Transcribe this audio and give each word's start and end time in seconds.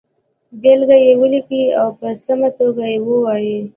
بېلګه 0.61 0.97
یې 1.03 1.11
ولیکئ 1.19 1.63
او 1.79 1.87
په 1.99 2.07
سمه 2.25 2.49
توګه 2.59 2.83
یې 2.91 2.97
ووایئ. 3.05 3.59